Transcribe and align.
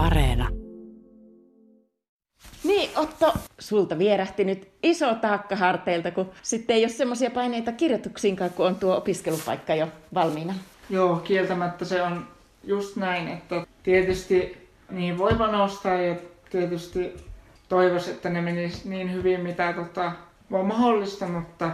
Areena. 0.00 0.48
Niin, 2.64 2.90
Otto, 2.96 3.32
sulta 3.58 3.98
vierähti 3.98 4.44
nyt 4.44 4.68
iso 4.82 5.14
taakka 5.14 5.56
harteilta, 5.56 6.10
kun 6.10 6.30
sitten 6.42 6.76
ei 6.76 6.84
ole 6.84 6.88
semmoisia 6.88 7.30
paineita 7.30 7.72
kirjoituksiinkaan, 7.72 8.50
kun 8.50 8.66
on 8.66 8.76
tuo 8.76 8.96
opiskelupaikka 8.96 9.74
jo 9.74 9.88
valmiina. 10.14 10.54
Joo, 10.90 11.16
kieltämättä 11.16 11.84
se 11.84 12.02
on 12.02 12.26
just 12.64 12.96
näin, 12.96 13.28
että 13.28 13.66
tietysti 13.82 14.68
niin 14.90 15.18
voi 15.18 15.34
panostaa 15.34 15.94
ja 15.94 16.14
tietysti 16.50 17.16
toivoisi, 17.68 18.10
että 18.10 18.30
ne 18.30 18.40
menisi 18.40 18.88
niin 18.88 19.12
hyvin, 19.12 19.40
mitä 19.40 19.72
tota, 19.72 20.12
on 20.50 20.66
mahdollista, 20.66 21.26
mutta 21.26 21.70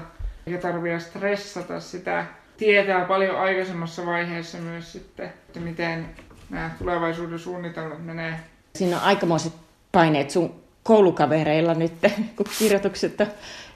eikä 0.47 0.59
tarvitse 0.59 1.09
stressata 1.09 1.81
sitä. 1.81 2.27
Tietää 2.57 3.05
paljon 3.05 3.39
aikaisemmassa 3.39 4.07
vaiheessa 4.07 4.59
myös 4.59 4.93
sitten, 4.93 5.27
että 5.27 5.61
miten 5.61 6.09
nämä 6.51 6.71
tulevaisuuden 6.79 7.39
suunnitelmat 7.39 8.05
menee. 8.05 8.41
Siinä 8.77 8.97
on 8.97 9.03
aikamoiset 9.03 9.53
paineet 9.93 10.31
sun 10.31 10.55
koulukavereilla 10.83 11.75
nyt, 11.75 11.93
kun 12.37 12.47
kirjoitukset 12.59 13.21
on 13.21 13.27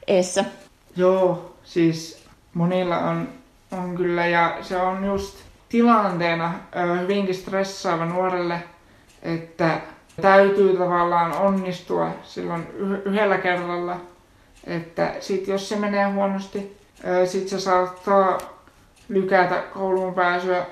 eessä. 0.06 0.44
Joo, 0.96 1.56
siis 1.64 2.24
monilla 2.54 2.98
on, 2.98 3.28
on 3.70 3.96
kyllä 3.96 4.26
ja 4.26 4.58
se 4.62 4.76
on 4.76 5.04
just 5.04 5.38
tilanteena 5.68 6.54
hyvinkin 7.00 7.34
stressaava 7.34 8.04
nuorelle, 8.04 8.62
että 9.22 9.80
täytyy 10.20 10.76
tavallaan 10.76 11.32
onnistua 11.32 12.10
silloin 12.22 12.66
yhdellä 13.04 13.38
kerralla. 13.38 14.00
Että 14.66 15.14
sit 15.20 15.48
jos 15.48 15.68
se 15.68 15.76
menee 15.76 16.04
huonosti, 16.04 16.76
sit 17.24 17.48
se 17.48 17.60
saattaa 17.60 18.38
lykätä 19.08 19.62
kouluun 19.74 20.14
pääsyä 20.14 20.66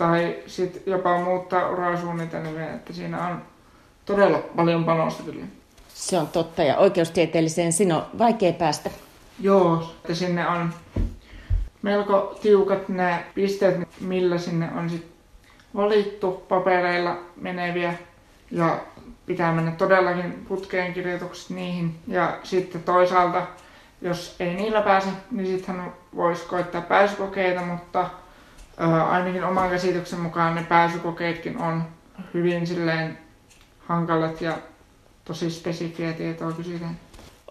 tai 0.00 0.36
sit 0.46 0.82
jopa 0.86 1.18
muuttaa 1.18 1.70
urasuunnitelmia, 1.70 2.70
että 2.74 2.92
siinä 2.92 3.26
on 3.26 3.42
todella 4.04 4.38
paljon 4.38 4.84
panosta 4.84 5.22
kyllä. 5.22 5.44
Se 5.88 6.18
on 6.18 6.28
totta 6.28 6.62
ja 6.62 6.76
oikeustieteelliseen 6.76 7.72
sinun 7.72 7.98
on 7.98 8.06
vaikea 8.18 8.52
päästä. 8.52 8.90
Joo, 9.40 9.92
että 9.96 10.14
sinne 10.14 10.48
on 10.48 10.74
melko 11.82 12.38
tiukat 12.42 12.88
nämä 12.88 13.22
pisteet, 13.34 13.88
millä 14.00 14.38
sinne 14.38 14.70
on 14.76 14.90
sit 14.90 15.06
valittu 15.76 16.44
papereilla 16.48 17.18
meneviä 17.36 17.94
ja 18.50 18.80
pitää 19.26 19.52
mennä 19.52 19.70
todellakin 19.70 20.44
putkeen 20.48 20.94
kirjoitukset 20.94 21.50
niihin. 21.50 21.98
Ja 22.06 22.38
sitten 22.42 22.82
toisaalta, 22.82 23.46
jos 24.02 24.36
ei 24.40 24.54
niillä 24.54 24.82
pääse, 24.82 25.08
niin 25.30 25.46
sitten 25.46 25.82
voisi 26.16 26.46
koittaa 26.46 26.80
pääsykokeita, 26.80 27.60
mutta 27.60 28.10
ainakin 29.08 29.44
oman 29.44 29.70
käsityksen 29.70 30.20
mukaan 30.20 30.54
ne 30.54 30.62
pääsykokeetkin 30.62 31.58
on 31.58 31.82
hyvin 32.34 32.66
silleen 32.66 33.18
hankalat 33.78 34.40
ja 34.40 34.58
tosi 35.24 35.50
spesifiä 35.50 36.12
tietoa 36.12 36.52
kysytään. 36.52 36.96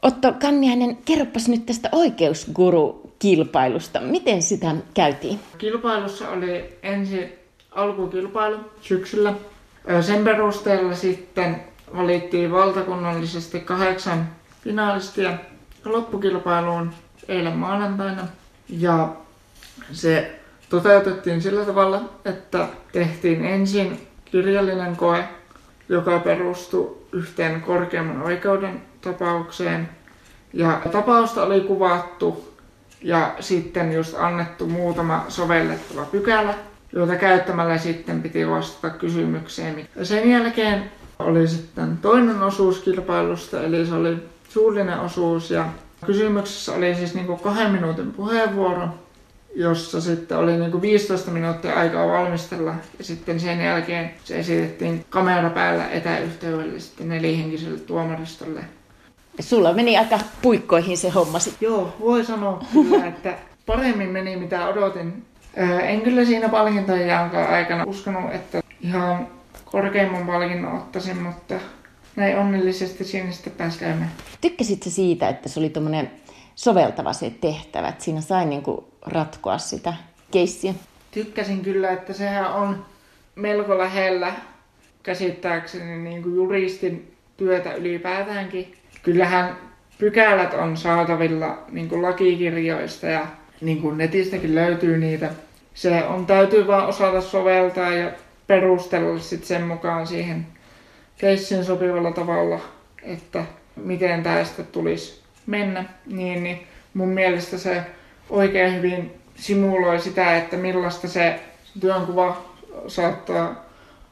Otto 0.02 0.34
Kanniainen, 0.42 0.98
kerropas 0.98 1.48
nyt 1.48 1.66
tästä 1.66 1.90
oikeusguru-kilpailusta. 1.92 4.00
Miten 4.00 4.42
sitä 4.42 4.76
käytiin? 4.94 5.40
Kilpailussa 5.58 6.30
oli 6.30 6.78
ensin 6.84 7.30
alkukilpailu 7.72 8.58
syksyllä. 8.82 9.34
Sen 10.02 10.24
perusteella 10.24 10.96
sitten 10.96 11.64
valittiin 11.96 12.52
valtakunnallisesti 12.52 13.60
kahdeksan 13.60 14.30
finalistia 14.64 15.38
loppukilpailuun 15.86 16.92
eilen 17.28 17.58
maanantaina. 17.58 18.28
Ja 18.70 19.10
se 19.92 20.39
toteutettiin 20.70 21.42
sillä 21.42 21.66
tavalla, 21.66 22.02
että 22.26 22.68
tehtiin 22.92 23.46
ensin 23.46 24.08
kirjallinen 24.26 24.96
koe, 24.96 25.24
joka 25.90 26.20
perustui 26.20 26.98
yhteen 27.12 27.62
korkeamman 27.62 28.22
oikeuden 28.22 28.82
tapaukseen. 29.02 29.90
Ja 30.54 30.82
tapausta 30.92 31.44
oli 31.44 31.62
kuvattu 31.62 32.54
ja 33.02 33.36
sitten 33.40 33.94
just 33.94 34.16
annettu 34.20 34.68
muutama 34.68 35.26
sovellettava 35.28 36.06
pykälä, 36.06 36.54
joita 36.94 37.16
käyttämällä 37.16 37.78
sitten 37.78 38.22
piti 38.22 38.50
vastata 38.50 38.90
kysymykseen. 38.90 39.88
Ja 39.96 40.06
sen 40.06 40.30
jälkeen 40.30 40.92
oli 41.20 41.48
sitten 41.48 41.98
toinen 41.98 42.44
osuus 42.44 42.80
kilpailusta, 42.80 43.64
eli 43.64 43.86
se 43.86 43.96
oli 43.96 44.18
suullinen 44.50 45.00
osuus 45.00 45.52
ja 45.52 45.66
kysymyksessä 46.06 46.74
oli 46.74 46.96
siis 46.96 47.16
niin 47.16 47.28
kuin 47.28 47.40
kahden 47.40 47.72
minuutin 47.72 48.12
puheenvuoro, 48.12 48.88
jossa 49.56 50.02
sitten 50.02 50.38
oli 50.38 50.58
niin 50.58 50.72
kuin 50.72 50.82
15 50.82 51.32
minuuttia 51.32 51.74
aikaa 51.74 52.08
valmistella 52.08 52.76
ja 52.98 53.04
sitten 53.04 53.40
sen 53.40 53.62
jälkeen 53.62 54.12
se 54.24 54.40
esitettiin 54.40 55.06
kamera 55.10 55.50
päällä 55.50 55.90
etäyhteydellä 55.90 56.80
sitten 56.80 57.10
nelihenkiselle 57.10 57.80
tuomaristolle. 57.80 58.62
Sulla 59.40 59.74
meni 59.74 59.98
aika 59.98 60.20
puikkoihin 60.42 60.98
se 60.98 61.10
homma 61.10 61.40
sitten. 61.40 61.68
Joo, 61.68 61.96
voi 62.00 62.26
sanoa 62.26 62.64
kyllä, 62.74 63.06
että 63.16 63.36
paremmin 63.66 64.10
meni 64.10 64.36
mitä 64.36 64.68
odotin. 64.68 65.26
En 65.84 66.02
kyllä 66.02 66.26
siinä 66.26 66.50
palkintojen 66.50 67.20
aikana 67.50 67.84
uskonut, 67.88 68.34
että 68.34 68.62
ihan 68.82 69.28
korkeimman 69.66 70.28
palkinnon 70.28 70.74
ottaisin, 70.74 71.22
mutta 71.22 71.56
näin 72.16 72.38
onnellisesti 72.38 73.04
siinä 73.04 73.32
sitten 73.32 73.54
pääsi 73.54 73.80
käymään. 73.80 74.12
Tykkäsitkö 74.42 74.90
siitä, 74.90 75.30
että 75.30 75.50
se 75.50 75.60
oli 75.60 75.70
tuommoinen 75.70 76.12
soveltava 76.56 77.14
se 77.14 77.30
tehtävä, 77.42 77.88
että 77.88 78.04
siinä 78.04 78.22
sai 78.22 78.46
niinku 78.46 78.89
ratkoa 79.02 79.58
sitä 79.58 79.94
keissiä? 80.32 80.74
Tykkäsin 81.12 81.62
kyllä, 81.62 81.92
että 81.92 82.14
sehän 82.14 82.54
on 82.54 82.86
melko 83.36 83.78
lähellä 83.78 84.34
käsittääkseni 85.04 85.98
niin 85.98 86.24
kuin 86.24 86.36
juristin 86.36 87.16
työtä 87.38 87.74
ylipäätäänkin. 87.74 88.76
Kyllähän 89.04 89.58
pykälät 89.98 90.54
on 90.54 90.78
saatavilla 90.78 91.64
niin 91.72 91.90
kuin 91.90 92.02
lakikirjoista 92.02 93.08
ja 93.08 93.28
niin 93.62 93.82
kuin 93.82 93.98
netistäkin 93.98 94.56
löytyy 94.56 94.98
niitä. 94.98 95.30
Se 95.74 96.04
on 96.04 96.26
täytyy 96.26 96.68
vaan 96.68 96.88
osata 96.88 97.22
soveltaa 97.22 97.94
ja 97.94 98.12
perustella 98.48 99.20
sit 99.20 99.46
sen 99.46 99.64
mukaan 99.64 100.08
siihen 100.08 100.48
keissin 101.18 101.66
sopivalla 101.66 102.12
tavalla, 102.12 102.60
että 103.04 103.46
miten 103.76 104.24
tästä 104.24 104.64
tulisi 104.64 105.22
mennä. 105.46 105.86
Niin, 106.06 106.44
niin 106.44 106.68
mun 106.94 107.10
mielestä 107.10 107.58
se 107.58 107.84
oikein 108.30 108.76
hyvin 108.76 109.14
simuloi 109.36 110.00
sitä, 110.00 110.38
että 110.38 110.58
millaista 110.58 111.08
se 111.08 111.40
työnkuva 111.80 112.42
saattaa 112.88 113.66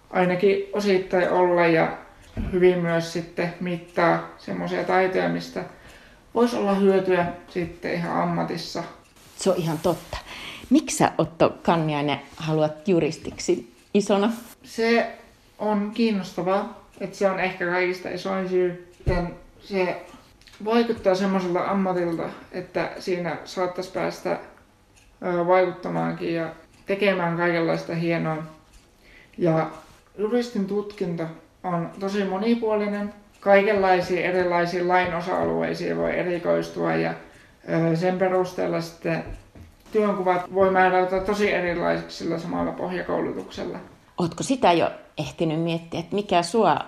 ainakin 0.09 0.63
osittain 0.73 1.29
olla 1.29 1.67
ja 1.67 1.97
hyvin 2.53 2.79
myös 2.79 3.13
sitten 3.13 3.53
mittaa 3.59 4.29
semmoisia 4.37 4.83
taitoja, 4.83 5.29
mistä 5.29 5.63
voisi 6.35 6.55
olla 6.55 6.73
hyötyä 6.73 7.25
sitten 7.49 7.93
ihan 7.93 8.21
ammatissa. 8.21 8.83
Se 9.37 9.49
on 9.49 9.55
ihan 9.57 9.77
totta. 9.77 10.17
Miksi 10.69 10.97
sä 10.97 11.11
Otto 11.17 11.57
Kanniainen 11.63 12.19
haluat 12.35 12.87
juristiksi 12.87 13.73
isona? 13.93 14.31
Se 14.63 15.11
on 15.59 15.91
kiinnostavaa, 15.93 16.87
että 16.99 17.17
se 17.17 17.29
on 17.29 17.39
ehkä 17.39 17.65
kaikista 17.65 18.09
isoin 18.09 18.49
syy. 18.49 18.93
Se 19.59 20.01
vaikuttaa 20.65 21.15
semmoiselta 21.15 21.63
ammatilta, 21.63 22.23
että 22.51 22.89
siinä 22.99 23.37
saattaisi 23.45 23.91
päästä 23.91 24.39
vaikuttamaankin 25.47 26.35
ja 26.35 26.49
tekemään 26.85 27.37
kaikenlaista 27.37 27.95
hienoa. 27.95 28.43
Ja 29.37 29.69
juristin 30.17 30.65
tutkinto 30.65 31.23
on 31.63 31.89
tosi 31.99 32.23
monipuolinen. 32.23 33.13
Kaikenlaisiin 33.39 34.25
erilaisiin 34.25 34.87
lain 34.87 35.13
osa-alueisiin 35.15 35.97
voi 35.97 36.19
erikoistua 36.19 36.95
ja 36.95 37.13
sen 37.95 38.17
perusteella 38.17 38.81
sitten 38.81 39.23
työnkuvat 39.91 40.53
voi 40.53 40.71
määräytyä 40.71 41.19
tosi 41.19 41.53
erilaisiksi 41.53 42.17
sillä 42.17 42.39
samalla 42.39 42.71
pohjakoulutuksella. 42.71 43.77
Oletko 44.17 44.43
sitä 44.43 44.73
jo 44.73 44.91
ehtinyt 45.17 45.61
miettiä, 45.61 45.99
että 45.99 46.15
mikä 46.15 46.43
sua 46.43 46.79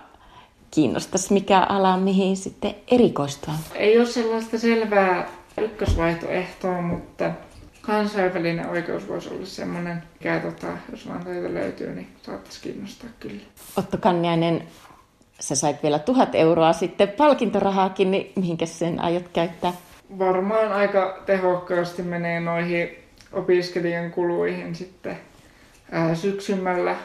kiinnostaisi, 0.71 1.33
mikä 1.33 1.59
ala, 1.59 1.97
mihin 1.97 2.37
sitten 2.37 2.75
erikoistua? 2.91 3.53
Ei 3.75 3.97
ole 3.97 4.05
sellaista 4.05 4.59
selvää 4.59 5.27
ykkösvaihtoehtoa, 5.61 6.81
mutta 6.81 7.31
kansainvälinen 7.81 8.69
oikeus 8.69 9.07
voisi 9.07 9.29
olla 9.29 9.45
semmoinen, 9.45 10.03
mikä 10.13 10.39
tota, 10.39 10.67
jos 10.91 11.07
vaan 11.07 11.23
töitä 11.23 11.53
löytyy, 11.53 11.95
niin 11.95 12.07
saattaisi 12.21 12.61
kiinnostaa 12.61 13.09
kyllä. 13.19 13.41
Otto 13.77 13.97
Kanniainen, 13.97 14.63
sä 15.39 15.55
sait 15.55 15.83
vielä 15.83 15.99
tuhat 15.99 16.35
euroa 16.35 16.73
sitten 16.73 17.07
palkintorahaakin, 17.09 18.11
niin 18.11 18.31
mihinkä 18.35 18.65
sen 18.65 18.99
aiot 18.99 19.27
käyttää? 19.33 19.73
Varmaan 20.19 20.71
aika 20.71 21.23
tehokkaasti 21.25 22.01
menee 22.03 22.39
noihin 22.39 22.89
opiskelijan 23.33 24.11
kuluihin 24.11 24.75
sitten 24.75 25.17
ää, 25.91 26.15
syksymällä 26.15 26.95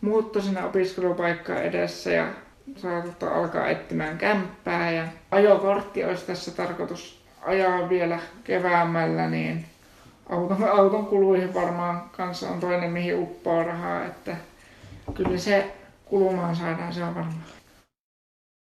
muutto 0.00 0.40
sinne 0.40 0.64
opiskelupaikkaan 0.64 1.62
edessä 1.62 2.10
ja 2.10 2.26
saattaa 2.76 3.34
alkaa 3.34 3.68
etsimään 3.68 4.18
kämppää 4.18 4.90
ja 4.90 5.04
ajokortti 5.30 6.04
olisi 6.04 6.26
tässä 6.26 6.50
tarkoitus 6.50 7.22
ajaa 7.42 7.88
vielä 7.88 8.18
keväämällä, 8.44 9.30
niin 9.30 9.64
auton, 10.30 10.64
auton 10.68 11.06
kuluihin 11.06 11.54
varmaan 11.54 12.02
kanssa 12.12 12.48
on 12.48 12.60
toinen, 12.60 12.90
mihin 12.90 13.18
uppoo 13.18 13.62
rahaa, 13.62 14.04
että 14.04 14.36
kyllä 15.14 15.38
se 15.38 15.72
kulumaan 16.04 16.56
saadaan, 16.56 16.92
se 16.92 17.04
on 17.04 17.14
varmaan. 17.14 17.44